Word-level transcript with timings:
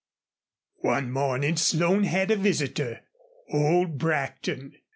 One 0.79 1.11
morning 1.11 1.57
Slone 1.57 2.05
had 2.05 2.31
a 2.31 2.35
visitor 2.35 3.01
old 3.53 3.99
Brackton. 3.99 4.77